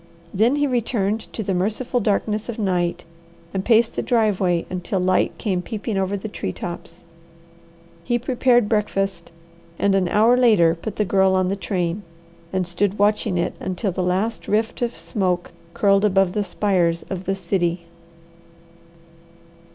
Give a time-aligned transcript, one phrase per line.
[0.33, 3.05] Then he returned to the merciful darkness of night,
[3.53, 7.05] and paced the driveway until light came peeping over the tree tops.
[8.03, 9.31] He prepared breakfast
[9.77, 12.01] and an hour later put the Girl on the train,
[12.51, 17.25] and stood watching it until the last rift of smoke curled above the spires of
[17.25, 17.85] the city.